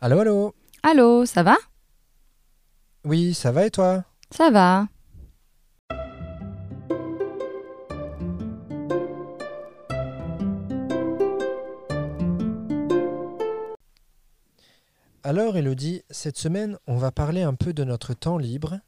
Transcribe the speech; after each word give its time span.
Allô, 0.00 0.20
allô 0.20 0.54
Allô, 0.84 1.26
ça 1.26 1.42
va? 1.42 1.56
Oui, 3.04 3.34
ça 3.34 3.50
va 3.50 3.66
et 3.66 3.70
toi? 3.72 4.04
Ça 4.30 4.48
va. 4.48 4.86
Alors, 15.24 15.56
Elodie, 15.56 16.04
cette 16.10 16.38
semaine, 16.38 16.78
on 16.86 16.96
va 16.96 17.10
parler 17.10 17.42
un 17.42 17.54
peu 17.54 17.72
de 17.72 17.82
notre 17.82 18.14
temps 18.14 18.38
libre 18.38 18.78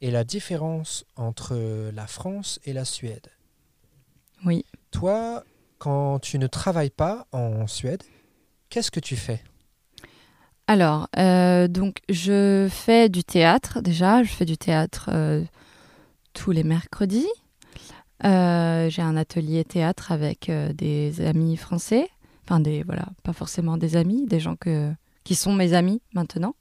et 0.00 0.10
la 0.10 0.24
différence 0.24 1.04
entre 1.14 1.54
la 1.94 2.08
France 2.08 2.58
et 2.64 2.72
la 2.72 2.84
Suède. 2.84 3.28
Oui. 4.44 4.66
Toi, 4.90 5.44
quand 5.78 6.18
tu 6.18 6.40
ne 6.40 6.48
travailles 6.48 6.90
pas 6.90 7.28
en 7.30 7.68
Suède, 7.68 8.02
qu'est-ce 8.70 8.90
que 8.90 8.98
tu 8.98 9.14
fais? 9.14 9.44
Alors, 10.70 11.08
euh, 11.18 11.66
donc 11.66 11.96
je 12.08 12.68
fais 12.70 13.08
du 13.08 13.24
théâtre 13.24 13.80
déjà. 13.80 14.22
Je 14.22 14.30
fais 14.30 14.44
du 14.44 14.56
théâtre 14.56 15.10
euh, 15.12 15.42
tous 16.32 16.52
les 16.52 16.62
mercredis. 16.62 17.26
Euh, 18.24 18.88
J'ai 18.88 19.02
un 19.02 19.16
atelier 19.16 19.64
théâtre 19.64 20.12
avec 20.12 20.48
des 20.48 21.26
amis 21.26 21.56
français. 21.56 22.08
Enfin, 22.44 22.60
des 22.60 22.84
voilà, 22.84 23.06
pas 23.24 23.32
forcément 23.32 23.78
des 23.78 23.96
amis, 23.96 24.26
des 24.26 24.38
gens 24.38 24.54
qui 25.24 25.34
sont 25.34 25.54
mes 25.54 25.72
amis 25.72 26.02
maintenant. 26.14 26.54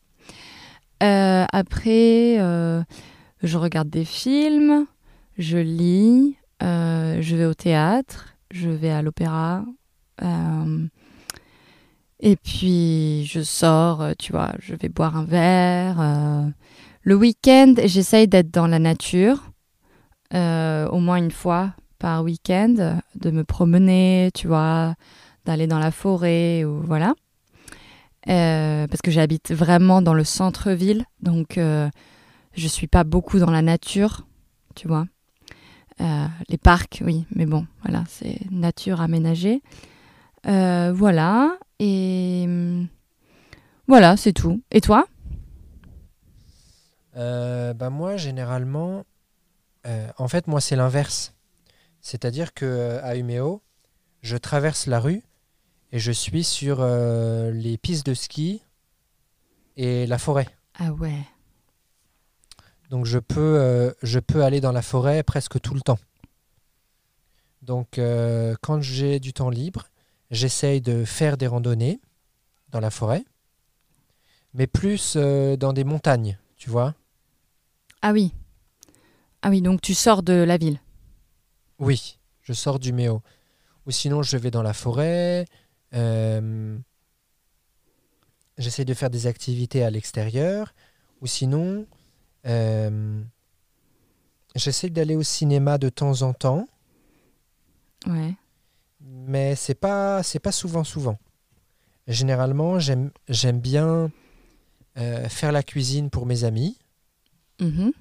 Après, 0.99 2.37
je 2.39 3.57
regarde 3.59 3.91
des 3.91 4.05
films, 4.05 4.87
je 5.37 5.59
lis, 5.59 6.35
je 6.61 7.35
vais 7.35 7.45
au 7.45 7.53
théâtre, 7.53 8.37
je 8.49 8.69
vais 8.69 8.89
à 8.89 9.03
l'opéra. 9.03 9.63
Et 12.19 12.35
puis, 12.35 13.25
je 13.25 13.41
sors, 13.41 14.01
euh, 14.01 14.13
tu 14.17 14.33
vois, 14.33 14.51
je 14.59 14.75
vais 14.75 14.89
boire 14.89 15.15
un 15.15 15.23
verre. 15.23 16.01
euh. 16.01 16.49
Le 17.03 17.15
week-end, 17.15 17.75
j'essaye 17.85 18.27
d'être 18.27 18.51
dans 18.51 18.67
la 18.67 18.79
nature, 18.79 19.51
euh, 20.33 20.87
au 20.89 20.99
moins 20.99 21.15
une 21.17 21.31
fois 21.31 21.73
par 21.97 22.23
week-end, 22.23 22.99
de 23.15 23.31
me 23.31 23.43
promener, 23.43 24.31
tu 24.33 24.47
vois, 24.47 24.95
d'aller 25.45 25.65
dans 25.65 25.79
la 25.79 25.91
forêt, 25.91 26.65
ou 26.65 26.81
voilà. 26.81 27.13
Parce 28.25 29.01
que 29.01 29.11
j'habite 29.11 29.51
vraiment 29.53 30.01
dans 30.01 30.13
le 30.13 30.23
centre-ville, 30.23 31.05
donc 31.21 31.57
je 31.57 32.67
suis 32.67 32.87
pas 32.87 33.03
beaucoup 33.03 33.39
dans 33.39 33.49
la 33.49 33.61
nature, 33.61 34.27
tu 34.75 34.87
vois. 34.87 35.05
Les 35.99 36.57
parcs, 36.57 37.01
oui, 37.05 37.25
mais 37.33 37.45
bon, 37.45 37.65
voilà, 37.83 38.03
c'est 38.07 38.39
nature 38.51 39.01
aménagée. 39.01 39.61
Voilà, 40.43 41.57
et 41.79 42.47
voilà, 43.87 44.17
c'est 44.17 44.33
tout. 44.33 44.61
Et 44.71 44.81
toi? 44.81 45.07
Euh, 47.15 47.73
bah 47.73 47.89
moi, 47.89 48.17
généralement, 48.17 49.05
euh, 49.87 50.07
en 50.17 50.27
fait, 50.27 50.47
moi, 50.47 50.61
c'est 50.61 50.75
l'inverse. 50.75 51.33
C'est-à-dire 52.01 52.53
que 52.53 52.99
à 53.01 53.15
Umeå, 53.15 53.61
je 54.21 54.37
traverse 54.37 54.85
la 54.87 54.99
rue 54.99 55.23
et 55.91 55.99
je 55.99 56.11
suis 56.11 56.43
sur 56.43 56.77
euh, 56.81 57.51
les 57.51 57.77
pistes 57.77 58.05
de 58.05 58.13
ski 58.13 58.61
et 59.75 60.05
la 60.05 60.17
forêt. 60.17 60.47
Ah 60.77 60.91
ouais. 60.93 61.25
Donc 62.89 63.05
je 63.05 63.19
peux, 63.19 63.57
euh, 63.59 63.91
je 64.01 64.19
peux 64.19 64.43
aller 64.43 64.61
dans 64.61 64.71
la 64.71 64.81
forêt 64.81 65.23
presque 65.23 65.59
tout 65.59 65.73
le 65.73 65.81
temps. 65.81 65.99
Donc 67.61 67.97
euh, 67.97 68.55
quand 68.61 68.81
j'ai 68.81 69.19
du 69.19 69.33
temps 69.33 69.49
libre, 69.49 69.87
j'essaye 70.31 70.81
de 70.81 71.05
faire 71.05 71.37
des 71.37 71.47
randonnées 71.47 71.99
dans 72.69 72.79
la 72.79 72.89
forêt, 72.89 73.23
mais 74.53 74.67
plus 74.67 75.13
euh, 75.15 75.55
dans 75.57 75.73
des 75.73 75.83
montagnes, 75.83 76.37
tu 76.57 76.69
vois. 76.69 76.95
Ah 78.01 78.11
oui. 78.11 78.33
Ah 79.41 79.49
oui, 79.49 79.61
donc 79.61 79.81
tu 79.81 79.93
sors 79.93 80.23
de 80.23 80.33
la 80.33 80.57
ville. 80.57 80.79
Oui, 81.79 82.17
je 82.41 82.53
sors 82.53 82.79
du 82.79 82.93
méo. 82.93 83.21
Ou 83.85 83.91
sinon 83.91 84.21
je 84.21 84.37
vais 84.37 84.51
dans 84.51 84.63
la 84.63 84.73
forêt. 84.73 85.45
euh, 85.93 86.77
j'essaye 88.57 88.85
de 88.85 88.93
faire 88.93 89.09
des 89.09 89.27
activités 89.27 89.83
à 89.83 89.89
l'extérieur. 89.89 90.73
Ou 91.21 91.27
sinon, 91.27 91.85
euh, 92.45 93.21
j'essaye 94.55 94.91
d'aller 94.91 95.15
au 95.15 95.23
cinéma 95.23 95.77
de 95.77 95.89
temps 95.89 96.21
en 96.21 96.33
temps. 96.33 96.67
Ouais. 98.07 98.35
Mais 99.01 99.55
c'est 99.55 99.75
pas 99.75 100.23
c'est 100.23 100.39
pas 100.39 100.51
souvent 100.51 100.83
souvent. 100.83 101.17
Généralement, 102.07 102.79
j'aime 102.79 103.11
j'aime 103.27 103.59
bien 103.59 104.11
euh, 104.97 105.29
faire 105.29 105.51
la 105.51 105.63
cuisine 105.63 106.09
pour 106.09 106.25
mes 106.25 106.43
amis. 106.43 106.77
Mhm. 107.61 107.91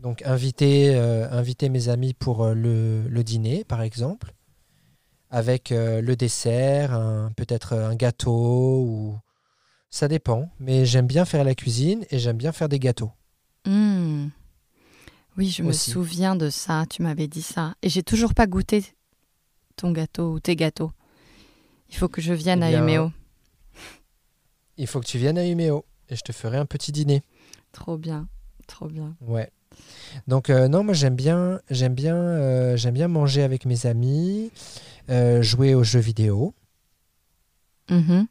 Donc 0.00 0.22
inviter 0.24 0.94
euh, 0.94 1.30
inviter 1.30 1.68
mes 1.68 1.88
amis 1.88 2.14
pour 2.14 2.44
euh, 2.44 2.54
le, 2.54 3.08
le 3.08 3.24
dîner, 3.24 3.64
par 3.64 3.82
exemple, 3.82 4.32
avec 5.30 5.70
le 5.70 6.14
dessert, 6.14 6.98
peut-être 7.36 7.74
un 7.74 7.94
gâteau 7.94 8.82
ou 8.86 9.18
ça 9.90 10.08
dépend. 10.08 10.48
Mais 10.58 10.86
j'aime 10.86 11.06
bien 11.06 11.26
faire 11.26 11.44
la 11.44 11.54
cuisine 11.54 12.06
et 12.10 12.18
j'aime 12.18 12.38
bien 12.38 12.52
faire 12.52 12.68
des 12.70 12.78
gâteaux. 12.78 13.12
Hmm. 13.66 14.28
Oui, 15.36 15.50
je 15.50 15.62
me 15.62 15.72
souviens 15.72 16.34
de 16.34 16.48
ça, 16.50 16.84
tu 16.88 17.02
m'avais 17.02 17.28
dit 17.28 17.42
ça. 17.42 17.74
Et 17.82 17.90
j'ai 17.90 18.02
toujours 18.02 18.32
pas 18.34 18.46
goûté 18.46 18.84
ton 19.78 19.92
gâteau 19.92 20.32
ou 20.32 20.40
tes 20.40 20.56
gâteaux. 20.56 20.92
Il 21.88 21.96
faut 21.96 22.08
que 22.08 22.20
je 22.20 22.34
vienne 22.34 22.62
Eh 22.62 22.74
à 22.74 22.78
Umeå. 22.78 23.10
Il 24.76 24.86
faut 24.86 25.00
que 25.00 25.06
tu 25.06 25.18
viennes 25.18 25.38
à 25.38 25.46
Umeå 25.46 25.84
et 26.10 26.16
je 26.16 26.22
te 26.22 26.32
ferai 26.32 26.58
un 26.58 26.66
petit 26.66 26.92
dîner. 26.92 27.22
Trop 27.72 27.96
bien, 27.96 28.28
trop 28.66 28.86
bien. 28.88 29.16
Ouais. 29.20 29.50
Donc 30.26 30.50
euh, 30.50 30.68
non, 30.68 30.82
moi 30.84 30.94
j'aime 30.94 31.14
bien, 31.16 31.60
j'aime 31.70 31.94
bien, 31.94 32.16
euh, 32.16 32.76
j'aime 32.76 32.94
bien 32.94 33.08
manger 33.08 33.42
avec 33.42 33.64
mes 33.64 33.86
amis, 33.86 34.50
euh, 35.10 35.42
jouer 35.42 35.74
aux 35.74 35.84
jeux 35.84 36.00
vidéo, 36.00 36.54
Mhm. 37.90 38.26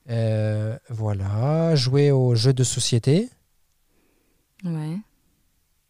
voilà, 0.89 1.75
jouer 1.75 2.11
aux 2.11 2.35
jeux 2.35 2.53
de 2.53 2.63
société. 2.63 3.29
Ouais. 4.63 4.97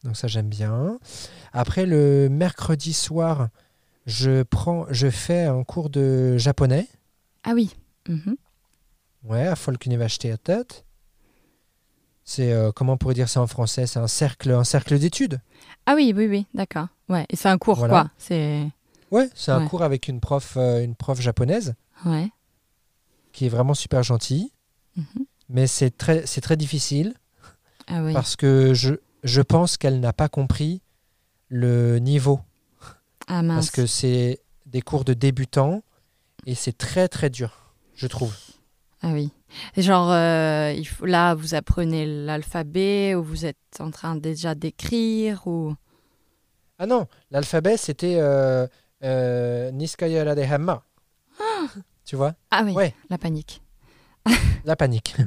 Donc 0.03 0.15
ça 0.15 0.27
j'aime 0.27 0.47
bien. 0.47 0.99
Après 1.53 1.85
le 1.85 2.29
mercredi 2.29 2.93
soir, 2.93 3.49
je 4.07 4.41
prends, 4.43 4.85
je 4.89 5.09
fais 5.09 5.43
un 5.43 5.63
cours 5.63 5.89
de 5.91 6.37
japonais. 6.37 6.87
Ah 7.43 7.51
oui. 7.53 7.75
Mhm. 8.07 8.35
Ouais, 9.23 9.45
à 9.45 9.55
Folkuniversitetet. 9.55 10.63
C'est 12.23 12.51
euh, 12.51 12.71
comment 12.71 12.93
on 12.93 12.97
pourrait 12.97 13.13
dire 13.13 13.29
ça 13.29 13.41
en 13.41 13.47
français? 13.47 13.85
C'est 13.87 13.99
un 13.99 14.07
cercle, 14.07 14.51
un 14.51 14.63
cercle 14.63 14.97
d'études. 14.99 15.39
Ah 15.85 15.93
oui, 15.95 16.13
oui, 16.15 16.27
oui, 16.27 16.45
d'accord. 16.53 16.87
Ouais. 17.09 17.25
Et 17.29 17.35
c'est 17.35 17.47
un 17.49 17.57
cours, 17.57 17.77
Voilà. 17.77 17.93
quoi. 17.93 18.11
C'est. 18.17 18.67
Ouais, 19.11 19.29
c'est 19.35 19.51
un 19.51 19.65
cours 19.67 19.83
avec 19.83 20.09
une 20.09 20.19
prof, 20.19 20.55
euh, 20.57 20.83
une 20.83 20.95
prof 20.95 21.21
japonaise 21.21 21.75
Ouais. 22.05 22.29
qui 23.31 23.45
est 23.45 23.49
vraiment 23.49 23.73
super 23.73 24.03
gentille. 24.03 24.51
Mhm. 24.97 25.25
mais 25.49 25.67
c'est 25.67 25.95
très, 25.95 26.25
c'est 26.25 26.41
très 26.41 26.57
difficile 26.57 27.13
Ah 27.87 28.01
oui. 28.03 28.11
parce 28.13 28.35
que 28.35 28.73
je, 28.73 28.95
je 29.23 29.41
pense 29.41 29.77
qu'elle 29.77 29.99
n'a 29.99 30.11
pas 30.11 30.27
compris 30.27 30.81
le 31.49 31.99
niveau 31.99 32.39
Ah 33.27 33.41
mince. 33.43 33.55
parce 33.57 33.71
que 33.71 33.85
c'est 33.85 34.39
des 34.65 34.81
cours 34.81 35.03
de 35.05 35.13
débutants 35.13 35.83
et 36.45 36.55
c'est 36.55 36.77
très 36.77 37.07
très 37.07 37.29
dur, 37.29 37.73
je 37.95 38.07
trouve. 38.07 38.33
Ah 39.01 39.09
oui. 39.13 39.31
Genre, 39.77 40.11
euh, 40.11 40.73
il 40.75 40.85
faut, 40.85 41.05
là, 41.05 41.33
vous 41.35 41.53
apprenez 41.55 42.05
l'alphabet 42.05 43.15
ou 43.15 43.23
vous 43.23 43.45
êtes 43.45 43.57
en 43.79 43.91
train 43.91 44.15
déjà 44.15 44.55
d'écrire 44.55 45.45
ou? 45.47 45.75
Ah 46.79 46.85
non, 46.85 47.07
l'alphabet 47.31 47.77
c'était 47.77 48.17
euh, 48.19 48.67
euh, 49.03 49.71
Niskaya 49.71 50.35
de 50.35 50.41
Hamma. 50.41 50.83
tu 52.05 52.15
vois? 52.15 52.33
Ah 52.51 52.63
oui, 52.65 52.73
Ouais. 52.73 52.93
la 53.09 53.17
panique. 53.17 53.61
La 54.65 54.75
panique. 54.75 55.15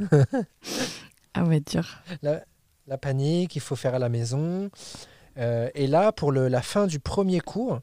Ah 1.34 1.44
ouais, 1.44 1.60
dur. 1.60 1.86
la 2.88 2.98
panique, 2.98 3.54
il 3.54 3.60
faut 3.60 3.76
faire 3.76 3.94
à 3.94 4.00
la 4.00 4.08
maison. 4.08 4.68
Euh, 5.38 5.70
et 5.76 5.86
là, 5.86 6.10
pour 6.10 6.32
le- 6.32 6.48
la 6.48 6.60
fin 6.60 6.88
du 6.88 6.98
premier 6.98 7.38
cours, 7.40 7.78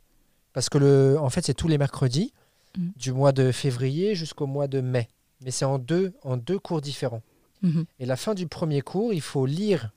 parce 0.58 0.70
que 0.70 0.80
le, 0.80 1.20
en 1.20 1.30
fait 1.30 1.46
c'est 1.46 1.54
tous 1.54 1.68
les 1.68 1.78
mercredis, 1.78 2.34
Mhm. 2.76 2.92
du 2.96 3.12
mois 3.14 3.32
de 3.32 3.52
février 3.52 4.16
jusqu'au 4.16 4.48
mois 4.48 4.68
de 4.68 4.82
mai. 4.82 5.08
Mais 5.42 5.52
c'est 5.52 5.66
en 5.66 5.78
deux, 5.78 6.14
en 6.24 6.36
deux 6.36 6.58
cours 6.58 6.82
différents. 6.82 7.22
Mhm. 7.62 7.86
Et 8.00 8.08
la 8.08 8.16
fin 8.16 8.34
du 8.34 8.48
premier 8.48 8.82
cours, 8.82 9.14
il 9.14 9.22
faut 9.22 9.46
lire 9.46 9.92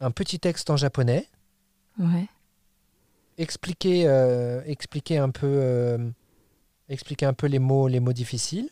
un 0.00 0.10
petit 0.10 0.38
texte 0.40 0.70
en 0.70 0.76
japonais, 0.78 1.28
Ouais. 1.98 2.26
expliquer, 3.36 4.04
euh, 4.06 4.62
expliquer, 4.64 5.18
un 5.18 5.28
peu, 5.28 5.46
euh, 5.46 5.98
expliquer 6.88 7.26
un 7.26 7.34
peu 7.34 7.46
les 7.46 7.58
mots, 7.58 7.86
les 7.88 8.00
mots 8.00 8.14
difficiles, 8.14 8.70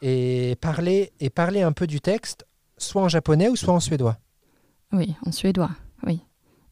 et 0.00 0.56
parler, 0.62 1.12
et 1.20 1.28
parler 1.28 1.60
un 1.60 1.72
peu 1.72 1.86
du 1.86 2.00
texte, 2.00 2.46
soit 2.78 3.02
en 3.02 3.08
japonais 3.08 3.48
ou 3.50 3.56
soit 3.56 3.74
en 3.74 3.80
suédois. 3.80 4.16
Oui, 4.92 5.14
en 5.26 5.32
suédois. 5.32 5.70
Oui. 6.04 6.20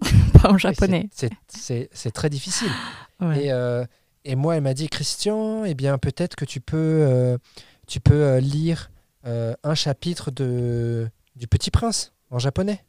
Pas 0.42 0.50
en 0.50 0.56
japonais. 0.58 1.08
c'est 1.12 2.10
très 2.12 2.30
difficile. 2.30 2.70
Ouais. 3.20 3.44
Et, 3.46 3.52
euh, 3.52 3.84
et 4.24 4.34
moi, 4.36 4.56
elle 4.56 4.62
m'a 4.62 4.74
dit, 4.74 4.88
Christian, 4.88 5.64
eh 5.64 5.74
bien, 5.74 5.98
peut-être 5.98 6.34
que 6.36 6.44
tu 6.44 6.60
peux, 6.60 6.76
euh, 6.78 7.38
tu 7.86 8.00
peux 8.00 8.14
euh, 8.22 8.40
lire 8.40 8.90
euh, 9.26 9.54
un 9.62 9.74
chapitre 9.74 10.30
de 10.30 11.08
du 11.36 11.46
Petit 11.48 11.70
Prince 11.70 12.12
en 12.30 12.38
japonais. 12.38 12.84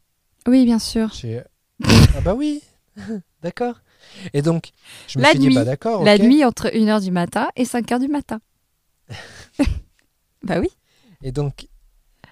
Oui, 0.48 0.66
bien 0.66 0.80
sûr. 0.80 1.12
Ah 2.16 2.22
bah 2.24 2.34
oui, 2.36 2.62
d'accord. 3.42 3.82
Et 4.34 4.42
donc, 4.42 4.70
je 5.08 5.18
me 5.18 5.24
La 5.24 5.32
suis 5.32 5.40
dit, 5.40 5.48
nuit. 5.48 5.56
bah 5.56 5.66
d'accord, 5.66 6.04
La 6.04 6.18
nuit 6.18 6.46
entre 6.46 6.68
1h 6.68 7.02
du 7.04 7.12
matin 7.12 7.50
et 7.56 7.64
5h 7.64 8.00
du 8.00 8.08
matin. 8.08 8.40
bah 10.44 10.60
oui. 10.60 10.70
Et 11.24 11.32
donc, 11.32 11.68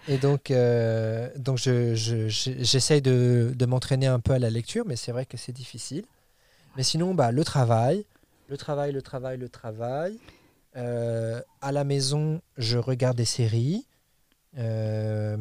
et 0.07 0.17
donc, 0.17 0.51
euh, 0.51 1.29
donc 1.37 1.57
je, 1.57 1.95
je- 1.95 2.27
je- 2.29 2.51
j'essaye 2.59 3.01
de, 3.01 3.53
de 3.55 3.65
m'entraîner 3.65 4.07
un 4.07 4.19
peu 4.19 4.33
à 4.33 4.39
la 4.39 4.49
lecture, 4.49 4.83
mais 4.85 4.95
c'est 4.95 5.11
vrai 5.11 5.25
que 5.25 5.37
c'est 5.37 5.51
difficile. 5.51 6.05
Mais 6.75 6.83
sinon, 6.83 7.13
bah, 7.13 7.31
le 7.31 7.43
travail, 7.43 8.05
le 8.47 8.57
travail, 8.57 8.91
le 8.91 9.01
travail, 9.01 9.37
le 9.37 9.49
travail. 9.49 10.19
Euh, 10.75 11.41
à 11.61 11.71
la 11.71 11.83
maison, 11.83 12.41
je 12.57 12.77
regarde 12.77 13.17
des 13.17 13.25
séries. 13.25 13.85
Euh, 14.57 15.37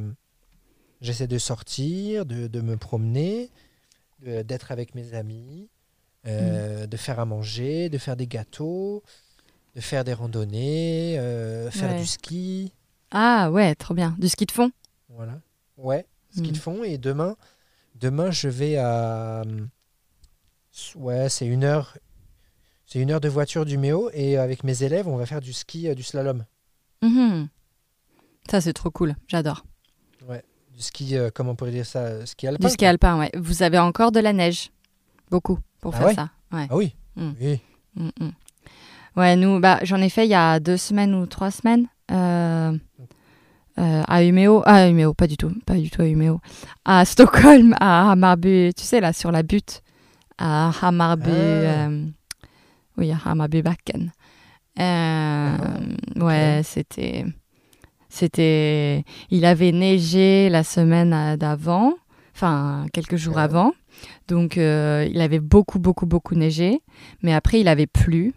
j'essaie 1.00 1.26
de 1.26 1.38
sortir, 1.38 2.26
de, 2.26 2.46
de 2.48 2.60
me 2.60 2.76
promener, 2.76 3.50
de- 4.20 4.42
d'être 4.42 4.72
avec 4.72 4.94
mes 4.94 5.14
amis, 5.14 5.68
euh, 6.26 6.86
de 6.86 6.96
faire 6.96 7.18
à 7.18 7.24
manger, 7.24 7.88
de 7.88 7.98
faire 7.98 8.16
des 8.16 8.26
gâteaux, 8.26 9.02
de 9.74 9.80
faire 9.80 10.04
des 10.04 10.12
randonnées, 10.12 11.18
euh, 11.18 11.70
faire 11.70 11.90
Ouais. 11.92 11.98
du 12.00 12.06
ski. 12.06 12.72
Ah 13.10 13.50
ouais, 13.50 13.74
trop 13.74 13.94
bien. 13.94 14.14
Du 14.18 14.28
ski 14.28 14.44
de 14.46 14.52
fond? 14.52 14.70
Voilà. 15.08 15.40
Ouais, 15.78 16.06
ce 16.34 16.42
qu'ils 16.42 16.52
Mm. 16.52 16.56
font. 16.56 16.84
Et 16.84 16.98
demain, 16.98 17.36
demain, 17.98 18.30
je 18.30 18.48
vais 18.48 18.76
à. 18.76 19.42
Ouais, 20.96 21.28
c'est 21.28 21.46
une 21.46 21.64
heure. 21.64 21.96
C'est 22.86 22.98
une 22.98 23.10
heure 23.10 23.20
de 23.20 23.28
voiture 23.28 23.64
du 23.64 23.78
Méo 23.78 24.10
et 24.12 24.36
avec 24.36 24.64
mes 24.64 24.82
élèves, 24.82 25.08
on 25.08 25.16
va 25.16 25.26
faire 25.26 25.40
du 25.40 25.52
ski, 25.52 25.88
euh, 25.88 25.94
du 25.94 26.02
slalom. 26.02 26.44
Mhm. 27.02 27.48
Ça, 28.50 28.60
c'est 28.60 28.72
trop 28.72 28.90
cool. 28.90 29.14
J'adore. 29.28 29.64
Du 30.74 30.80
ski, 30.80 31.16
euh, 31.18 31.28
comment 31.34 31.50
on 31.52 31.54
pourrait 31.54 31.70
dire 31.70 31.84
ça 31.84 31.98
euh, 32.00 32.24
Ski 32.26 32.46
alpin 32.46 32.66
Du 32.66 32.72
ski 32.72 32.86
alpin, 32.86 33.18
ouais. 33.18 33.30
Vous 33.36 33.62
avez 33.62 33.78
encore 33.78 34.10
de 34.10 34.20
la 34.20 34.32
neige. 34.32 34.70
Beaucoup 35.30 35.58
pour 35.82 35.94
Ah 35.94 35.98
faire 35.98 36.06
ouais 36.06 36.14
ça. 36.14 36.30
Ouais. 36.50 36.66
Ah 36.70 36.76
oui, 36.76 36.94
Mm. 37.16 37.30
oui. 37.42 37.60
Mm, 37.94 38.08
mm. 38.20 38.30
Ouais, 39.16 39.36
nous, 39.36 39.60
bah, 39.60 39.78
j'en 39.82 39.98
ai 40.00 40.08
fait 40.08 40.24
il 40.24 40.30
y 40.30 40.34
a 40.34 40.58
deux 40.60 40.78
semaines 40.78 41.14
ou 41.14 41.26
trois 41.26 41.50
semaines 41.50 41.88
euh, 42.10 42.72
euh, 43.78 44.02
à 44.08 44.24
Umeå. 44.24 44.62
Ah, 44.64 44.88
Umeå, 44.88 45.12
pas 45.12 45.26
du 45.26 45.36
tout, 45.36 45.52
pas 45.66 45.74
du 45.74 45.90
tout 45.90 46.00
à 46.00 46.06
Umeå. 46.06 46.40
À 46.86 47.04
Stockholm, 47.04 47.74
à 47.78 48.10
Hammarby, 48.10 48.72
tu 48.74 48.84
sais, 48.84 49.00
là, 49.00 49.12
sur 49.12 49.30
la 49.30 49.42
butte. 49.42 49.82
À 50.38 50.70
Hammarby, 50.82 51.30
Ah. 51.30 51.88
euh, 51.88 52.06
oui, 52.96 53.12
à 53.12 53.18
Hammarbybacken. 53.24 54.12
Euh, 54.78 55.56
Ah, 55.58 56.24
ouais, 56.24 56.60
c'était. 56.64 57.24
C'était. 58.08 59.04
Il 59.30 59.44
avait 59.44 59.72
neigé 59.72 60.48
la 60.50 60.64
semaine 60.64 61.12
euh, 61.12 61.36
d'avant, 61.36 61.94
enfin, 62.34 62.86
quelques 62.92 63.16
jours 63.16 63.36
Ouais. 63.36 63.42
avant. 63.42 63.72
Donc, 64.28 64.56
euh, 64.58 65.06
il 65.10 65.20
avait 65.20 65.40
beaucoup, 65.40 65.78
beaucoup, 65.78 66.06
beaucoup 66.06 66.34
neigé. 66.34 66.80
Mais 67.22 67.32
après, 67.32 67.60
il 67.60 67.68
avait 67.68 67.86
plu. 67.86 68.34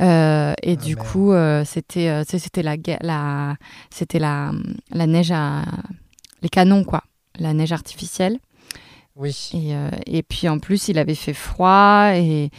Euh, 0.00 0.54
et 0.62 0.72
Ah, 0.72 0.76
du 0.76 0.94
merde. 0.96 1.06
coup, 1.08 1.32
euh, 1.32 1.64
c'était 1.64 2.08
euh, 2.08 2.24
la, 2.62 2.76
la, 3.02 3.56
c'était 3.90 4.18
la, 4.18 4.52
la 4.90 5.06
neige 5.06 5.30
à. 5.32 5.62
Les 6.42 6.48
canons, 6.48 6.82
quoi. 6.84 7.02
La 7.38 7.52
neige 7.54 7.72
artificielle. 7.72 8.38
Oui. 9.16 9.50
Et, 9.54 9.74
euh, 9.74 9.90
et 10.06 10.22
puis 10.22 10.48
en 10.48 10.58
plus, 10.58 10.88
il 10.88 10.98
avait 10.98 11.14
fait 11.14 11.34
froid 11.34 12.12
et, 12.14 12.50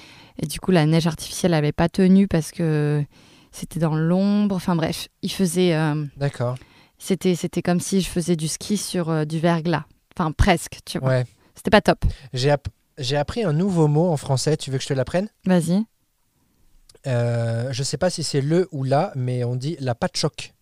et 0.41 0.45
du 0.47 0.59
coup, 0.59 0.71
la 0.71 0.85
neige 0.85 1.07
artificielle 1.07 1.51
n'avait 1.51 1.71
pas 1.71 1.89
tenu 1.89 2.27
parce 2.27 2.51
que 2.51 3.03
c'était 3.51 3.79
dans 3.79 3.95
l'ombre. 3.95 4.55
Enfin 4.55 4.75
bref, 4.75 5.07
il 5.21 5.31
faisait. 5.31 5.73
euh, 5.75 6.05
D'accord. 6.17 6.57
c'était, 6.97 7.35
c'était 7.35 7.61
comme 7.61 7.79
si 7.79 8.01
je 8.01 8.09
faisais 8.09 8.35
du 8.35 8.47
ski 8.47 8.77
sur 8.77 9.09
euh, 9.09 9.25
du 9.25 9.39
verglas. 9.39 9.85
Enfin 10.17 10.31
presque, 10.31 10.79
tu 10.85 10.99
vois. 10.99 11.09
Ouais. 11.09 11.25
C'était 11.55 11.71
pas 11.71 11.81
top. 11.81 12.05
J'ai 12.33 12.51
app- 12.51 12.67
j'ai 12.99 13.17
appris 13.17 13.43
un 13.43 13.53
nouveau 13.53 13.87
mot 13.87 14.09
en 14.11 14.17
français. 14.17 14.55
Tu 14.57 14.69
veux 14.69 14.77
que 14.77 14.83
je 14.83 14.89
te 14.89 14.93
l'apprenne? 14.93 15.29
Vas-y. 15.45 15.83
Je 17.05 17.81
sais 17.83 17.97
pas 17.97 18.09
si 18.09 18.23
c'est 18.23 18.41
le 18.41 18.67
ou 18.71 18.83
la, 18.83 19.11
mais 19.15 19.43
on 19.43 19.55
dit 19.55 19.75
la 19.79 19.95
patchoc. 19.95 20.53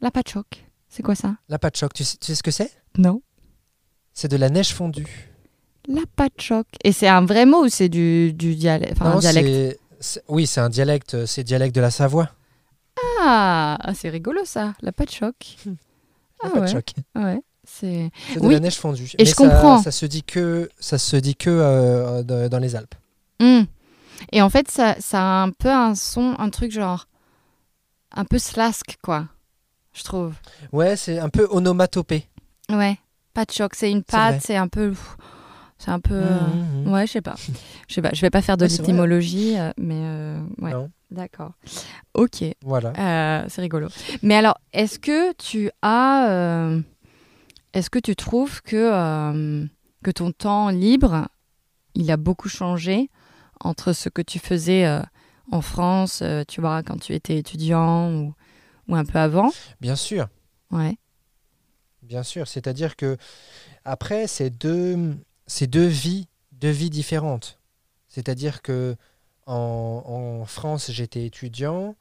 La 0.00 0.10
patchoc. 0.10 0.64
C'est 0.88 1.02
quoi 1.02 1.14
ça? 1.14 1.36
La 1.48 1.58
patchoc, 1.58 1.92
tu 1.94 2.04
sais, 2.04 2.16
tu 2.18 2.26
sais 2.26 2.34
ce 2.34 2.42
que 2.42 2.50
c'est? 2.50 2.70
Non. 2.98 3.22
C'est 4.12 4.28
de 4.28 4.36
la 4.36 4.48
neige 4.50 4.72
fondue. 4.74 5.28
La 5.88 6.02
patchoc. 6.16 6.66
Et 6.84 6.92
c'est 6.92 7.08
un 7.08 7.24
vrai 7.24 7.46
mot 7.46 7.64
ou 7.64 7.68
c'est 7.68 7.88
du, 7.88 8.32
du 8.32 8.54
dialecte 8.54 9.00
un 9.00 9.14
Non, 9.14 9.18
dialecte. 9.18 9.78
c'est- 10.00 10.22
Oui, 10.28 10.46
c'est 10.46 10.60
un 10.60 10.68
dialecte. 10.68 11.24
C'est 11.26 11.42
dialecte 11.44 11.74
de 11.74 11.80
la 11.80 11.90
Savoie. 11.90 12.30
Ah, 13.22 13.78
ah, 13.80 13.94
c'est 13.94 14.08
rigolo 14.10 14.40
ça. 14.44 14.74
La 14.82 14.92
patchoc. 14.92 15.34
La 16.42 16.48
Ah 16.54 16.60
patchoc. 16.60 16.92
Ouais. 17.16 17.40
C'est. 17.64 18.10
C'est 18.32 18.40
de 18.40 18.46
Oui. 18.46 18.54
la 18.54 18.60
neige 18.60 18.76
fondue. 18.76 19.04
Et 19.18 19.22
Mais 19.22 19.24
je 19.26 19.30
ça, 19.34 19.36
comprends. 19.36 19.82
Ça 19.82 19.90
se 19.90 20.06
dit 20.06 20.22
que, 20.22 20.68
ça 20.80 20.96
se 20.98 21.16
dit 21.16 21.36
que 21.36 21.50
euh, 21.50 22.22
de- 22.22 22.48
dans 22.48 22.58
les 22.58 22.74
Alpes. 22.76 22.94
Hmm. 23.40 23.62
Et 24.32 24.40
en 24.42 24.48
fait, 24.50 24.70
ça, 24.70 24.96
ça 25.00 25.20
a 25.20 25.42
un 25.42 25.50
peu 25.50 25.68
un 25.70 25.94
son, 25.94 26.34
un 26.38 26.50
truc 26.50 26.72
genre. 26.72 27.06
Un 28.14 28.24
peu 28.24 28.38
slask, 28.38 28.96
quoi. 29.02 29.26
Je 29.92 30.02
trouve. 30.02 30.34
Ouais, 30.72 30.96
c'est 30.96 31.18
un 31.18 31.28
peu 31.28 31.46
onomatopée. 31.50 32.26
Ouais. 32.70 32.98
Pas 33.34 33.44
de 33.44 33.50
choc. 33.52 33.74
C'est 33.74 33.90
une 33.90 34.02
pâte, 34.02 34.40
c'est 34.42 34.56
un 34.56 34.68
peu. 34.68 34.92
C'est 35.78 35.90
un 35.90 36.00
peu. 36.00 36.14
euh, 36.14 36.50
Mmh, 36.50 36.84
mmh. 36.88 36.92
Ouais, 36.92 37.06
je 37.06 37.12
sais 37.12 37.20
pas. 37.22 37.36
Je 37.88 37.94
sais 37.94 38.02
pas. 38.02 38.10
Je 38.12 38.20
vais 38.20 38.30
pas 38.30 38.42
faire 38.42 38.56
de 38.56 38.64
Ouais, 38.64 38.68
l'étymologie, 38.70 39.58
euh, 39.58 39.70
mais. 39.78 39.94
euh, 40.02 40.40
Ouais. 40.60 40.72
D'accord. 41.10 41.52
Ok. 42.14 42.44
Voilà. 42.62 42.92
Euh, 42.98 43.44
c'est 43.48 43.60
rigolo. 43.62 43.88
Mais 44.22 44.36
alors, 44.36 44.58
est-ce 44.72 44.98
que 44.98 45.32
tu 45.34 45.70
as. 45.82 46.28
euh, 46.30 46.80
Est-ce 47.72 47.88
que 47.90 47.98
tu 47.98 48.14
trouves 48.16 48.62
que, 48.62 48.76
euh, 48.76 49.64
que 50.04 50.10
ton 50.10 50.32
temps 50.32 50.68
libre, 50.70 51.28
il 51.94 52.10
a 52.10 52.16
beaucoup 52.16 52.48
changé 52.48 53.10
entre 53.60 53.92
ce 53.92 54.08
que 54.08 54.22
tu 54.22 54.38
faisais 54.38 54.86
euh, 54.86 55.00
en 55.52 55.60
France, 55.62 56.20
euh, 56.22 56.42
tu 56.46 56.60
vois, 56.60 56.82
quand 56.82 56.98
tu 57.00 57.12
étais 57.14 57.36
étudiant 57.38 58.12
ou, 58.12 58.34
ou 58.88 58.94
un 58.96 59.04
peu 59.04 59.18
avant? 59.18 59.50
Bien 59.80 59.96
sûr. 59.96 60.28
Ouais. 60.70 60.96
Bien 62.10 62.24
sûr. 62.24 62.48
C'est-à-dire 62.48 62.96
que 62.96 63.16
après, 63.84 64.26
c'est 64.26 64.50
deux, 64.50 65.16
c'est 65.46 65.68
deux 65.68 65.86
vies, 65.86 66.26
deux 66.50 66.70
vies 66.70 66.90
différentes. 66.90 67.60
C'est-à-dire 68.08 68.62
que 68.62 68.96
en, 69.46 70.02
en 70.06 70.44
France, 70.44 70.90
j'étais 70.90 71.24
étudiant. 71.24 71.94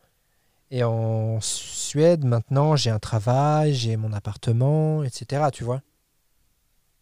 Et 0.72 0.84
en 0.84 1.40
Suède, 1.42 2.26
maintenant, 2.26 2.76
j'ai 2.76 2.90
un 2.90 2.98
travail, 2.98 3.76
j'ai 3.76 3.98
mon 3.98 4.12
appartement, 4.12 5.04
etc. 5.04 5.50
Tu 5.54 5.64
vois 5.64 5.82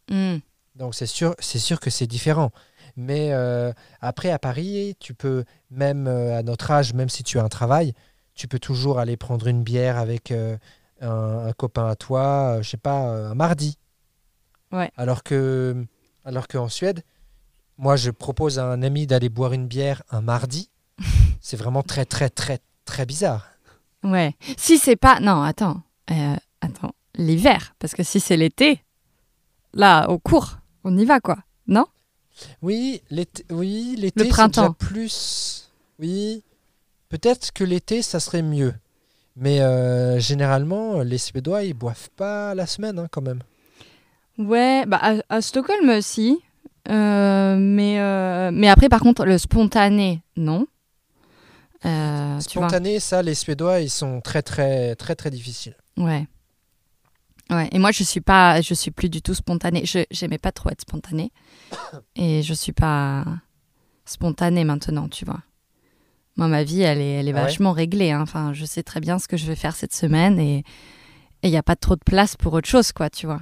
Hmm. 0.10 0.38
Donc 0.76 0.96
c'est 0.96 1.06
sûr, 1.06 1.34
c'est 1.40 1.60
sûr 1.60 1.80
que 1.80 1.90
c'est 1.90 2.08
différent. 2.08 2.52
Mais 2.98 3.32
euh, 3.32 3.72
après 4.02 4.32
à 4.32 4.40
Paris, 4.40 4.96
tu 5.00 5.14
peux 5.14 5.46
même 5.72 6.08
euh, 6.08 6.38
à 6.38 6.44
notre 6.44 6.72
âge, 6.72 6.94
même 6.94 7.10
si 7.10 7.24
tu 7.24 7.40
as 7.40 7.44
un 7.44 7.50
travail, 7.50 7.94
tu 8.36 8.48
peux 8.48 8.60
toujours 8.60 9.00
aller 9.00 9.18
prendre 9.18 9.48
une 9.48 9.64
bière 9.64 9.98
avec 9.98 10.32
euh, 10.32 10.58
un, 11.02 11.48
un 11.48 11.54
copain 11.54 11.88
à 11.88 11.96
toi, 11.96 12.58
euh, 12.58 12.64
je 12.64 12.70
sais 12.70 12.78
pas, 12.78 13.10
euh, 13.10 13.32
un 13.32 13.36
mardi. 13.36 13.78
Ouais. 14.72 14.92
Alors 14.98 15.24
que, 15.24 15.86
alors 16.26 16.48
qu'en 16.48 16.68
Suède, 16.70 17.04
moi 17.78 17.96
je 17.96 18.12
propose 18.12 18.60
à 18.60 18.66
un 18.66 18.82
ami 18.82 19.08
d'aller 19.08 19.30
boire 19.30 19.54
une 19.54 19.68
bière 19.68 20.04
un 20.10 20.22
mardi. 20.22 20.70
c'est 21.42 21.58
vraiment 21.58 21.84
très 21.84 22.06
très 22.06 22.30
très 22.30 22.60
très 22.86 23.06
bizarre. 23.06 23.48
Ouais. 24.04 24.36
Si 24.58 24.78
c'est 24.78 24.96
pas. 24.96 25.20
Non, 25.20 25.42
attends. 25.42 25.82
Euh, 26.12 26.36
attends. 26.62 26.94
L'hiver. 27.16 27.76
Parce 27.80 27.94
que 27.94 28.04
si 28.04 28.20
c'est 28.20 28.38
l'été, 28.38 28.84
là, 29.74 30.08
au 30.10 30.20
cours, 30.20 30.58
on 30.84 30.96
y 30.98 31.06
va, 31.06 31.20
quoi. 31.20 31.38
Non? 31.68 31.86
Oui, 32.62 33.02
l'été, 33.10 33.44
oui, 33.50 33.96
l'été, 33.98 34.24
c'est 34.24 34.30
printemps. 34.30 34.62
déjà 34.62 34.74
plus. 34.74 35.72
Oui, 36.00 36.44
peut-être 37.10 37.52
que 37.52 37.64
l'été, 37.64 38.02
ça 38.04 38.20
serait 38.20 38.44
mieux. 38.44 38.74
Mais 39.40 39.62
euh, 39.62 40.20
généralement, 40.20 41.02
les 41.02 41.20
Suédois, 41.20 41.64
ils 41.64 41.76
boivent 41.76 42.10
pas 42.16 42.56
la 42.56 42.66
semaine, 42.66 42.98
hein, 42.98 43.08
quand 43.12 43.22
même. 43.22 43.40
Ouais, 44.40 44.84
bah 44.88 45.00
à, 45.02 45.16
à 45.30 45.42
Stockholm 45.42 45.90
aussi. 45.90 46.40
Euh, 46.90 47.56
mais, 47.60 48.00
euh, 48.00 48.50
mais 48.52 48.68
après, 48.68 48.90
par 48.90 49.02
contre, 49.02 49.26
le 49.26 49.38
spontané, 49.38 50.24
non. 50.36 50.66
Spontané, 52.40 53.00
ça, 53.00 53.22
les 53.22 53.36
Suédois, 53.36 53.80
ils 53.82 53.90
sont 53.90 54.22
très, 54.22 54.42
très, 54.42 54.96
très, 54.96 55.16
très 55.16 55.30
difficiles. 55.30 55.76
Ouais. 55.98 56.28
Ouais. 57.50 57.70
Et 57.72 57.80
moi, 57.80 57.92
je 57.92 58.04
suis 58.04 58.22
pas, 58.22 58.62
je 58.62 58.74
suis 58.74 58.92
plus 58.92 59.10
du 59.10 59.22
tout 59.22 59.34
spontanée. 59.34 59.86
Je 59.86 60.00
j'aimais 60.12 60.38
pas 60.40 60.52
trop 60.52 60.70
être 60.70 60.82
spontanée, 60.82 61.32
et 62.16 62.42
je 62.42 62.54
suis 62.54 62.74
pas 62.74 63.24
spontanée 64.06 64.64
maintenant, 64.64 65.08
tu 65.08 65.26
vois. 65.26 65.42
Moi, 66.38 66.48
ma 66.48 66.64
vie, 66.64 66.82
elle 66.82 67.02
est, 67.02 67.14
elle 67.14 67.28
est 67.28 67.32
Ah 67.34 67.36
ouais 67.38 67.42
vachement 67.44 67.72
réglée. 67.74 68.12
hein. 68.12 68.22
Enfin, 68.22 68.54
je 68.54 68.64
sais 68.66 68.84
très 68.84 69.00
bien 69.00 69.20
ce 69.20 69.28
que 69.28 69.38
je 69.38 69.46
vais 69.46 69.56
faire 69.56 69.76
cette 69.76 69.94
semaine, 69.94 70.40
et 70.40 70.64
il 71.44 71.50
n'y 71.50 71.58
a 71.58 71.64
pas 71.64 71.76
trop 71.76 71.96
de 71.96 72.04
place 72.06 72.36
pour 72.36 72.54
autre 72.54 72.68
chose, 72.70 72.92
quoi, 72.92 73.10
tu 73.10 73.26
vois. 73.26 73.42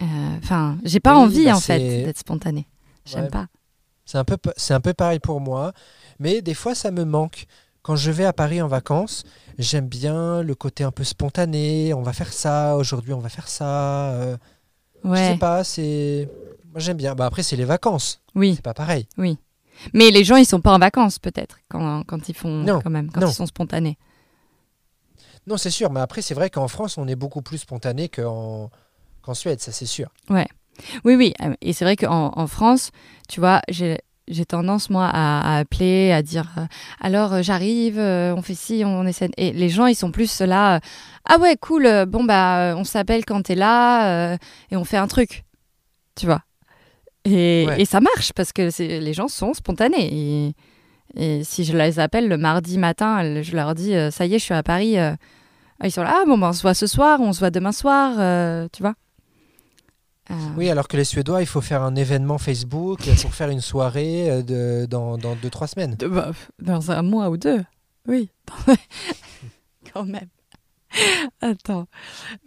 Euh, 0.00 0.04
Enfin, 0.38 0.78
j'ai 0.84 1.00
pas 1.00 1.14
Oui, 1.16 1.22
envie 1.22 1.44
bah, 1.44 1.56
en 1.56 1.60
fait 1.60 1.78
d'être 1.78 2.18
spontanée. 2.18 2.66
J'aime 3.04 3.24
Ouais. 3.24 3.30
pas. 3.30 3.46
C'est 4.04 4.18
un, 4.18 4.24
peu, 4.24 4.36
c'est 4.56 4.74
un 4.74 4.80
peu 4.80 4.94
pareil 4.94 5.20
pour 5.20 5.40
moi. 5.40 5.72
Mais 6.18 6.42
des 6.42 6.54
fois, 6.54 6.74
ça 6.74 6.90
me 6.90 7.04
manque. 7.04 7.46
quand 7.82 7.96
je 7.96 8.10
vais 8.12 8.24
à 8.24 8.32
Paris 8.32 8.62
en 8.62 8.68
vacances, 8.68 9.24
j'aime 9.58 9.88
bien 9.88 10.42
le 10.42 10.54
côté 10.54 10.84
un 10.84 10.90
peu 10.92 11.02
spontané. 11.04 11.92
On 11.94 12.02
va 12.02 12.12
faire 12.12 12.32
ça, 12.32 12.76
aujourd'hui 12.76 13.12
on 13.12 13.18
va 13.18 13.28
faire 13.28 13.48
ça. 13.48 14.10
euh, 14.12 14.36
Je 15.04 15.08
Ouais. 15.08 15.32
sais 15.32 15.38
pas, 15.38 15.64
c'est. 15.64 16.28
Moi 16.70 16.78
j'aime 16.80 16.96
bien. 16.96 17.14
Bah, 17.16 17.26
après, 17.26 17.42
c'est 17.42 17.56
les 17.56 17.64
vacances. 17.64 18.20
Oui. 18.36 18.54
C'est 18.54 18.62
pas 18.62 18.74
pareil. 18.74 19.06
Mais 19.94 20.10
les 20.10 20.24
gens, 20.24 20.36
ils 20.36 20.44
sont 20.46 20.60
pas 20.60 20.72
en 20.72 20.78
vacances, 20.78 21.18
peut-être, 21.18 21.58
quand, 21.68 22.04
quand 22.06 22.28
ils 22.28 22.34
font 22.34 22.62
Non, 22.62 22.80
quand 22.82 22.90
même, 22.90 23.10
quand 23.10 23.20
non. 23.20 23.28
ils 23.28 23.34
sont 23.34 23.46
spontanés. 23.46 23.98
Non, 25.46 25.56
c'est 25.56 25.70
sûr. 25.70 25.90
Mais 25.90 26.00
après, 26.00 26.22
c'est 26.22 26.34
vrai 26.34 26.50
qu'en 26.50 26.68
France, 26.68 26.98
on 26.98 27.08
est 27.08 27.16
beaucoup 27.16 27.42
plus 27.42 27.58
spontané 27.58 28.08
qu'en 28.08 28.70
Suède, 29.34 29.60
ça 29.60 29.72
c'est 29.72 29.86
sûr. 29.86 30.08
Oui, 30.30 31.14
oui. 31.16 31.34
euh, 31.42 31.54
Et 31.60 31.72
c'est 31.72 31.84
vrai 31.84 31.96
qu'en 31.96 32.32
en 32.36 32.46
France, 32.46 32.90
tu 33.28 33.40
vois, 33.40 33.60
j'ai 33.68 33.98
j'ai 34.28 34.46
tendance, 34.46 34.88
moi, 34.88 35.06
à, 35.12 35.56
à 35.56 35.58
appeler, 35.58 36.12
à 36.12 36.22
dire 36.22 36.48
euh, 36.56 36.64
alors 37.00 37.32
euh, 37.34 37.42
j'arrive, 37.42 37.98
euh, 37.98 38.32
on 38.36 38.40
fait 38.40 38.54
ci, 38.54 38.82
on 38.86 39.04
essaie. 39.04 39.26
de- 39.28 39.34
Et 39.36 39.52
les 39.52 39.68
gens, 39.68 39.86
ils 39.86 39.96
sont 39.96 40.12
plus 40.12 40.40
là. 40.40 40.80
ah 41.28 41.38
ouais, 41.38 41.56
cool, 41.56 42.06
bon, 42.06 42.22
bah, 42.22 42.74
on 42.76 42.84
s'appelle 42.84 43.24
quand 43.24 43.42
t'es 43.42 43.56
là 43.56 44.36
et 44.70 44.76
on 44.76 44.84
fait 44.84 44.96
un 44.96 45.08
truc. 45.08 45.44
Tu 46.14 46.26
vois. 46.26 46.42
Et, 47.24 47.64
Ouais. 47.68 47.80
et 47.82 47.84
ça 47.84 48.00
marche 48.00 48.32
parce 48.32 48.52
que 48.52 48.68
les 48.82 49.12
gens 49.12 49.28
sont 49.28 49.54
spontanés. 49.54 50.08
Et, 50.12 50.54
et 51.14 51.44
si 51.44 51.64
je 51.64 51.76
les 51.76 51.98
appelle 52.00 52.28
le 52.28 52.36
mardi 52.36 52.78
matin, 52.78 53.42
je 53.42 53.54
leur 53.54 53.74
dis 53.74 53.94
euh, 53.94 54.10
ça 54.10 54.26
y 54.26 54.34
est, 54.34 54.38
je 54.38 54.44
suis 54.44 54.54
à 54.54 54.62
Paris. 54.62 54.98
euh, 54.98 55.14
ils 55.84 55.90
sont 55.92 56.02
là, 56.02 56.14
ah 56.22 56.24
bon, 56.26 56.38
bah, 56.38 56.48
on 56.50 56.52
se 56.52 56.62
voit 56.62 56.74
ce 56.74 56.86
soir, 56.86 57.20
on 57.20 57.32
se 57.32 57.40
voit 57.40 57.50
demain 57.50 57.72
soir, 57.72 58.14
euh, 58.18 58.68
tu 58.72 58.82
vois. 58.82 58.94
Euh, 60.30 60.34
Oui, 60.56 60.70
alors 60.70 60.86
que 60.86 60.96
les 60.96 61.04
Suédois, 61.04 61.42
il 61.42 61.46
faut 61.46 61.60
faire 61.60 61.82
un 61.82 61.96
événement 61.96 62.38
Facebook 62.38 63.00
pour 63.20 63.34
faire 63.34 63.48
une 63.50 63.60
soirée 63.60 64.42
de, 64.44 64.86
dans 64.86 65.16
2-3 65.18 65.66
semaines. 65.66 65.94
De- 65.96 66.06
bah, 66.06 66.30
dans 66.60 66.90
un 66.92 67.02
mois 67.02 67.28
ou 67.30 67.36
deux. 67.36 67.62
Oui. 68.06 68.30
Quand 69.92 70.04
même. 70.04 70.28
Attends. 71.40 71.86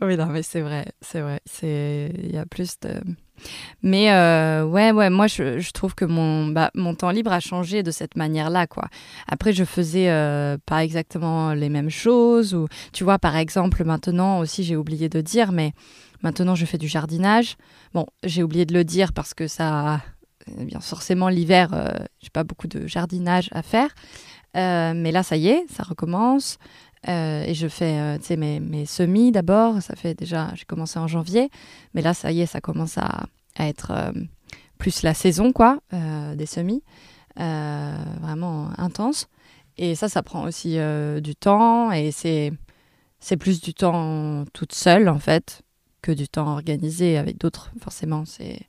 Oui, 0.02 0.16
non, 0.18 0.28
mais 0.28 0.44
c'est 0.44 0.62
vrai. 0.62 0.86
C'est 1.02 1.22
vrai. 1.22 1.40
Il 1.64 2.32
y 2.34 2.38
a 2.38 2.46
plus 2.46 2.80
de. 2.82 3.02
Mais 3.82 4.12
euh, 4.12 4.66
ouais, 4.66 4.92
ouais, 4.92 5.10
moi, 5.10 5.28
je, 5.28 5.72
trouve 5.72 5.96
que 5.96 6.06
mon, 6.06 6.48
bah, 6.48 6.72
mon 6.74 6.96
temps 6.96 7.12
libre 7.12 7.32
a 7.32 7.40
changé 7.40 7.84
de 7.84 7.92
cette 7.92 8.16
manière-là, 8.16 8.68
quoi. 8.68 8.88
Après, 9.28 9.54
je 9.54 9.64
faisais 9.64 10.10
euh, 10.10 10.58
pas 10.66 10.84
exactement 10.84 11.54
les 11.54 11.70
mêmes 11.70 11.90
choses. 11.90 12.54
Ou, 12.54 12.68
tu 12.94 13.04
vois, 13.04 13.20
par 13.20 13.36
exemple, 13.36 13.84
maintenant 13.84 14.40
aussi, 14.40 14.64
j'ai 14.64 14.76
oublié 14.76 15.10
de 15.10 15.22
dire, 15.22 15.52
mais 15.52 15.74
maintenant, 16.24 16.56
je 16.56 16.66
fais 16.66 16.78
du 16.78 16.88
jardinage. 16.88 17.58
Bon, 17.94 18.06
j'ai 18.24 18.44
oublié 18.44 18.66
de 18.66 18.74
le 18.74 18.84
dire 18.84 19.14
parce 19.14 19.34
que 19.34 19.48
ça. 19.48 20.02
eh 20.48 20.66
Bien, 20.66 20.80
forcément, 20.80 21.30
l'hiver, 21.30 21.70
euh, 21.74 21.90
j'ai 22.22 22.30
pas 22.30 22.44
beaucoup 22.44 22.68
de 22.68 22.88
jardinage 22.88 23.50
à 23.52 23.62
faire. 23.62 23.90
Euh, 24.56 24.94
mais 24.96 25.12
là, 25.12 25.24
ça 25.24 25.36
y 25.36 25.50
est, 25.50 25.66
ça 25.70 25.84
recommence. 25.84 26.58
Euh, 27.08 27.44
et 27.46 27.54
je 27.54 27.68
fais 27.68 28.00
euh, 28.00 28.36
mes, 28.38 28.60
mes 28.60 28.86
semis 28.86 29.32
d'abord. 29.32 29.82
Ça 29.82 29.96
fait 29.96 30.14
déjà, 30.14 30.52
j'ai 30.56 30.66
commencé 30.66 31.00
en 31.00 31.08
janvier. 31.08 31.50
Mais 31.94 32.02
là, 32.02 32.14
ça 32.14 32.32
y 32.32 32.42
est, 32.42 32.46
ça 32.46 32.62
commence 32.62 32.98
à, 32.98 33.26
être 33.58 33.92
euh, 33.92 34.12
plus 34.78 35.04
la 35.04 35.14
saison, 35.14 35.54
quoi, 35.54 35.80
euh, 35.94 36.36
des 36.36 36.46
semis. 36.46 36.84
Vraiment 37.38 38.70
intense. 38.78 39.28
Et 39.78 39.96
ça, 39.96 40.08
ça 40.08 40.24
prend 40.24 40.44
aussi 40.44 40.78
du 41.22 41.36
temps. 41.36 41.92
Et 41.92 42.12
c'est, 42.12 42.54
c'est 43.20 43.38
plus 43.38 43.62
du 43.62 43.74
temps 43.74 44.46
toute 44.54 44.74
seule, 44.74 45.10
en 45.10 45.20
fait, 45.20 45.62
que 46.02 46.12
du 46.14 46.30
temps 46.30 46.54
organisé 46.54 47.18
avec 47.18 47.38
d'autres. 47.38 47.72
Forcément, 47.82 48.24
c'est, 48.26 48.62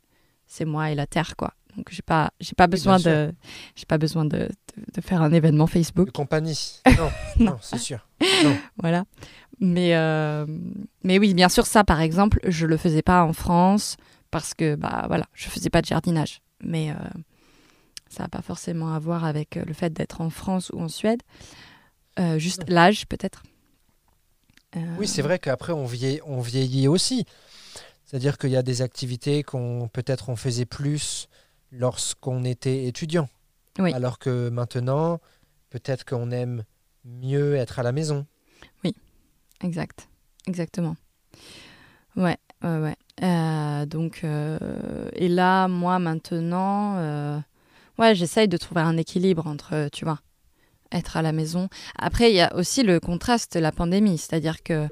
c'est 0.46 0.64
moi 0.64 0.90
et 0.90 0.96
la 0.96 1.06
terre, 1.06 1.36
quoi. 1.36 1.54
Donc, 1.76 1.88
j'ai 1.90 2.02
pas, 2.02 2.32
j'ai 2.40 2.54
pas 2.54 2.66
besoin 2.66 2.96
bien 2.98 3.26
de, 3.28 3.34
j'ai 3.74 3.84
pas 3.86 3.98
besoin 3.98 4.24
de, 4.24 4.38
de, 4.38 4.48
de 4.94 5.00
faire 5.00 5.20
un 5.22 5.32
événement 5.32 5.66
Facebook. 5.66 6.06
De 6.06 6.12
compagnie. 6.12 6.80
Non, 6.98 7.10
Non. 7.38 7.44
non, 7.52 7.58
c'est 7.60 7.78
sûr. 7.78 8.06
Voilà. 8.80 9.04
Mais, 9.60 9.94
euh, 9.96 10.46
mais 11.02 11.18
oui, 11.18 11.34
bien 11.34 11.48
sûr, 11.48 11.66
ça, 11.66 11.84
par 11.84 12.00
exemple, 12.00 12.40
je 12.46 12.66
le 12.66 12.76
faisais 12.76 13.02
pas 13.02 13.24
en 13.24 13.32
France 13.32 13.96
parce 14.30 14.54
que, 14.54 14.74
bah 14.74 15.04
voilà, 15.08 15.26
je 15.34 15.48
faisais 15.48 15.70
pas 15.70 15.80
de 15.82 15.86
jardinage. 15.86 16.40
Mais 16.62 16.90
euh, 16.90 16.94
ça 18.08 18.22
n'a 18.24 18.28
pas 18.28 18.42
forcément 18.42 18.94
à 18.94 18.98
voir 18.98 19.24
avec 19.24 19.56
euh, 19.56 19.64
le 19.66 19.72
fait 19.74 19.92
d'être 19.92 20.20
en 20.20 20.30
France 20.30 20.70
ou 20.74 20.80
en 20.80 20.88
Suède. 20.88 21.20
Euh, 22.18 22.38
juste 22.38 22.64
l'âge, 22.68 23.06
peut-être. 23.06 23.42
Euh, 24.76 24.80
Oui, 24.98 25.06
c'est 25.06 25.22
vrai 25.22 25.38
qu'après, 25.38 25.72
on 25.72 25.84
vieillit, 25.86 26.20
on 26.26 26.40
vieillit 26.40 26.88
aussi. 26.88 27.24
C'est-à-dire 28.04 28.38
qu'il 28.38 28.50
y 28.50 28.56
a 28.56 28.62
des 28.62 28.82
activités 28.82 29.42
qu'on 29.42 29.88
peut-être 29.92 30.28
on 30.28 30.36
faisait 30.36 30.64
plus 30.66 31.28
lorsqu'on 31.76 32.44
était 32.44 32.84
étudiant. 32.86 33.28
Oui. 33.78 33.92
Alors 33.92 34.18
que 34.18 34.48
maintenant, 34.48 35.20
peut-être 35.70 36.04
qu'on 36.04 36.30
aime 36.30 36.64
mieux 37.04 37.54
être 37.54 37.78
à 37.78 37.82
la 37.82 37.92
maison. 37.92 38.26
Exact. 39.62 40.08
Exactement. 40.46 40.96
Ouais, 42.16 42.36
ouais, 42.62 42.78
ouais. 42.78 42.96
Euh, 43.22 43.86
donc, 43.86 44.20
euh, 44.24 45.08
et 45.14 45.28
là, 45.28 45.68
moi, 45.68 45.98
maintenant, 45.98 46.96
euh, 46.96 47.38
ouais, 47.98 48.14
j'essaye 48.14 48.48
de 48.48 48.56
trouver 48.56 48.82
un 48.82 48.96
équilibre 48.96 49.46
entre, 49.46 49.88
tu 49.92 50.04
vois, 50.04 50.20
être 50.92 51.16
à 51.16 51.22
la 51.22 51.32
maison. 51.32 51.68
Après, 51.98 52.30
il 52.30 52.36
y 52.36 52.40
a 52.40 52.54
aussi 52.54 52.82
le 52.82 53.00
contraste 53.00 53.54
de 53.54 53.60
la 53.60 53.72
pandémie, 53.72 54.18
c'est-à-dire 54.18 54.62
que 54.62 54.88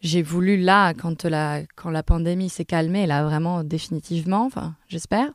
j'ai 0.00 0.22
voulu 0.22 0.56
là, 0.56 0.94
quand 0.94 1.24
la, 1.24 1.62
quand 1.74 1.90
la 1.90 2.02
pandémie 2.02 2.48
s'est 2.48 2.64
calmée, 2.64 3.06
là, 3.06 3.24
vraiment 3.24 3.64
définitivement, 3.64 4.46
enfin, 4.46 4.74
j'espère, 4.88 5.30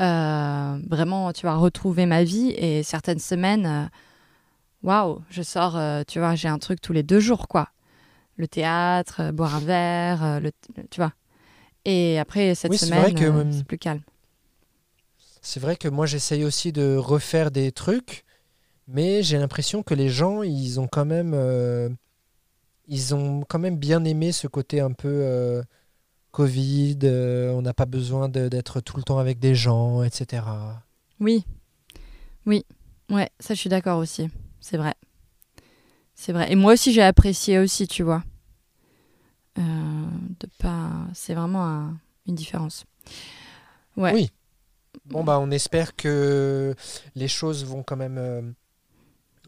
euh, 0.00 0.78
vraiment, 0.88 1.32
tu 1.32 1.42
vois, 1.42 1.56
retrouver 1.56 2.06
ma 2.06 2.24
vie 2.24 2.50
et 2.56 2.82
certaines 2.82 3.18
semaines. 3.20 3.66
euh, 3.66 3.86
Waouh, 4.82 5.22
je 5.30 5.42
sors, 5.42 5.76
euh, 5.76 6.02
tu 6.06 6.18
vois, 6.20 6.34
j'ai 6.36 6.48
un 6.48 6.58
truc 6.58 6.80
tous 6.80 6.92
les 6.92 7.02
deux 7.02 7.20
jours, 7.20 7.48
quoi. 7.48 7.70
Le 8.36 8.48
théâtre, 8.48 9.20
euh, 9.22 9.32
boire 9.32 9.56
un 9.56 9.60
verre, 9.60 10.40
le, 10.40 10.52
tu 10.90 11.00
vois. 11.00 11.12
Et 11.86 12.18
après, 12.18 12.54
cette 12.56 12.72
Oui, 12.72 12.78
semaine, 12.78 13.52
c'est 13.52 13.66
plus 13.66 13.78
calme. 13.78 14.02
C'est 15.42 15.60
vrai 15.60 15.76
que 15.76 15.88
moi, 15.88 16.06
j'essaye 16.06 16.44
aussi 16.44 16.72
de 16.72 16.96
refaire 16.96 17.50
des 17.50 17.72
trucs, 17.72 18.24
mais 18.88 19.22
j'ai 19.22 19.38
l'impression 19.38 19.82
que 19.82 19.94
les 19.94 20.08
gens, 20.10 20.42
ils 20.42 20.80
ont 20.80 20.88
quand 20.88 21.06
même, 21.06 21.34
ils 22.88 23.14
ont 23.14 23.42
quand 23.48 23.58
même 23.58 23.76
bien 23.76 24.04
aimé 24.04 24.32
ce 24.32 24.46
côté 24.46 24.80
un 24.80 24.92
peu 24.92 25.62
Covid. 26.38 26.98
euh, 27.02 27.50
on 27.50 27.62
n'a 27.62 27.74
pas 27.74 27.84
besoin 27.84 28.28
d'être 28.28 28.80
tout 28.80 28.96
le 28.96 29.02
temps 29.02 29.18
avec 29.18 29.40
des 29.40 29.56
gens, 29.56 30.04
etc. 30.04 30.44
Oui, 31.18 31.44
oui, 32.46 32.64
ouais, 33.10 33.28
ça 33.40 33.54
je 33.54 33.58
suis 33.58 33.68
d'accord 33.68 33.98
aussi. 33.98 34.30
C'est 34.60 34.76
vrai. 34.76 34.94
C'est 36.14 36.32
vrai. 36.32 36.52
Et 36.52 36.54
moi 36.54 36.74
aussi, 36.74 36.92
j'ai 36.92 37.02
apprécié 37.02 37.58
aussi, 37.58 37.88
tu 37.88 38.04
vois. 38.04 38.22
Euh, 39.58 39.62
de 40.38 40.48
pas... 40.60 40.90
C'est 41.12 41.34
vraiment 41.34 41.64
un- 41.66 41.98
une 42.28 42.36
différence. 42.36 42.84
Ouais. 43.96 44.12
Oui. 44.14 44.30
Bon, 45.06 45.24
bah, 45.24 45.40
on 45.40 45.50
espère 45.50 45.96
que 45.96 46.72
les 47.16 47.28
choses 47.28 47.64
vont 47.64 47.82
quand 47.82 47.96
même 47.96 48.54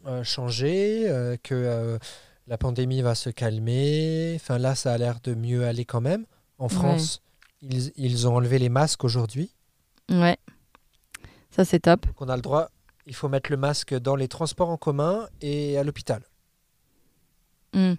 euh, 0.05 0.23
changer, 0.25 1.37
que 1.41 1.97
la 2.47 2.57
pandémie 2.57 3.01
va 3.01 3.15
se 3.15 3.29
calmer. 3.29 4.33
Enfin, 4.35 4.57
là, 4.57 4.75
ça 4.75 4.91
a 4.91 4.97
l'air 4.97 5.19
de 5.23 5.33
mieux 5.35 5.65
aller 5.65 5.85
quand 5.85 6.01
même. 6.01 6.25
En 6.61 6.69
France, 6.69 7.21
ils, 7.61 7.91
ils 7.95 8.27
ont 8.27 8.35
enlevé 8.35 8.59
les 8.59 8.69
masques 8.69 9.03
aujourd'hui. 9.03 9.51
Ouais. 10.09 10.37
Ça, 11.49 11.65
c'est 11.65 11.79
top. 11.79 12.05
Donc, 12.05 12.21
on 12.21 12.29
a 12.29 12.35
le 12.35 12.41
droit. 12.41 12.69
Il 13.07 13.15
faut 13.15 13.27
mettre 13.29 13.49
le 13.51 13.57
masque 13.57 13.93
dans 13.95 14.15
les 14.15 14.27
transports 14.27 14.69
en 14.69 14.77
commun 14.77 15.27
et 15.41 15.77
à 15.77 15.83
l'hôpital. 15.83 16.23
Mm. 17.73 17.93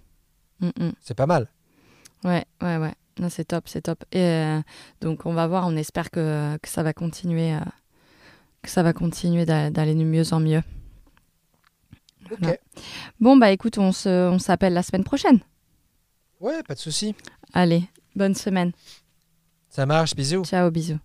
Mm, 0.61 0.67
mm. 0.79 0.93
C'est 1.01 1.15
pas 1.17 1.27
mal. 1.27 1.49
Ouais, 2.25 2.45
ouais, 2.63 2.77
ouais. 2.77 2.95
Non, 3.19 3.29
c'est 3.29 3.45
top, 3.45 3.69
c'est 3.69 3.83
top. 3.83 4.05
Et 4.13 4.21
euh, 4.21 4.61
donc, 5.01 5.27
on 5.27 5.35
va 5.35 5.47
voir, 5.49 5.67
on 5.67 5.77
espère 5.77 6.11
que, 6.11 6.57
que 6.59 6.69
ça 6.69 6.83
va 6.83 6.93
continuer, 6.93 7.55
euh, 7.55 7.61
que 8.63 8.71
ça 8.71 8.83
va 8.83 8.93
continuer 8.93 9.45
d'a- 9.45 9.71
d'aller 9.71 9.95
de 9.95 10.05
mieux 10.05 10.33
en 10.33 10.39
mieux. 10.41 10.63
Ok. 12.31 12.39
Voilà. 12.41 12.57
Bon, 13.21 13.37
bah 13.37 13.51
écoute, 13.51 13.77
on 13.79 13.91
se- 13.93 14.31
on 14.31 14.39
s'appelle 14.39 14.73
la 14.73 14.83
semaine 14.83 15.05
prochaine. 15.05 15.41
Ouais, 16.41 16.63
pas 16.63 16.75
de 16.75 16.79
souci. 16.79 17.15
Allez, 17.53 17.85
bonne 18.17 18.35
semaine. 18.35 18.73
Ça 19.69 19.87
marche. 19.87 20.15
Bisous. 20.15 20.45
Ciao, 20.45 20.71
bisous. 20.71 20.99